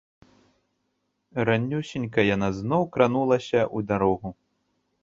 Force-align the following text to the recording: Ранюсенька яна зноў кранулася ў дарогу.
Ранюсенька 1.49 2.19
яна 2.35 2.49
зноў 2.61 2.81
кранулася 2.97 3.59
ў 3.67 3.91
дарогу. 3.95 4.29